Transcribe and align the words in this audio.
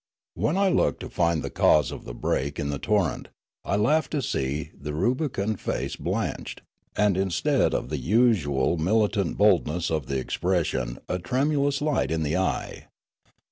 When 0.33 0.57
I 0.57 0.67
looked 0.69 0.99
to 1.01 1.09
find 1.11 1.43
the 1.43 1.51
cause 1.51 1.91
of 1.91 2.05
the 2.05 2.15
break 2.15 2.57
in 2.57 2.71
the 2.71 2.79
torrent, 2.79 3.27
I 3.63 3.75
laughed 3.75 4.09
to 4.13 4.23
see 4.23 4.71
the 4.75 4.95
rubicund 4.95 5.59
face 5.59 5.95
blanched, 5.95 6.63
and 6.95 7.15
instead 7.15 7.75
of 7.75 7.89
the 7.89 7.99
usual 7.99 8.77
militant 8.77 9.37
boldness 9.37 9.91
of 9.91 10.07
the 10.07 10.19
ex 10.19 10.37
pression 10.37 10.97
a 11.07 11.19
tremulous 11.19 11.83
light 11.83 12.09
in 12.09 12.23
the 12.23 12.35
eye. 12.35 12.87